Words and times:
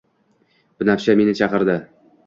Binafsha 0.79 1.19
meni 1.23 1.39
chaqirdi 1.43 1.81